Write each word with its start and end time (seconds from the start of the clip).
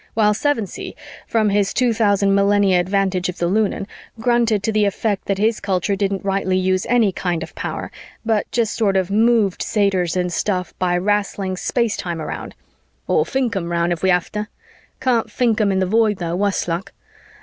while 0.15 0.33
Sevensee, 0.33 0.95
from 1.27 1.49
his 1.51 1.75
two 1.75 1.93
thousand 1.93 2.33
millennia 2.33 2.79
advantage 2.79 3.29
of 3.29 3.37
the 3.37 3.45
Lunan, 3.47 3.85
grunted 4.19 4.63
to 4.63 4.71
the 4.71 4.85
effect 4.85 5.25
that 5.25 5.37
his 5.37 5.59
culture 5.59 5.95
didn't 5.95 6.25
rightly 6.25 6.57
use 6.57 6.87
any 6.89 7.11
kind 7.11 7.43
of 7.43 7.53
power, 7.53 7.91
but 8.25 8.49
just 8.51 8.73
sort 8.73 8.97
of 8.97 9.11
moved 9.11 9.61
satyrs 9.61 10.17
and 10.17 10.33
stuff 10.33 10.73
by 10.79 10.97
wrastling 10.97 11.55
space 11.55 11.95
time 11.95 12.19
around, 12.19 12.55
"or 13.07 13.23
think 13.23 13.55
em 13.55 13.71
roun 13.71 13.91
ef 13.91 14.01
we 14.01 14.09
hafta. 14.09 14.47
Can't 14.99 15.31
think 15.31 15.61
em 15.61 15.71
in 15.71 15.77
the 15.77 15.85
Void, 15.85 16.17
tho, 16.17 16.35
wus 16.35 16.67
luck. 16.67 16.93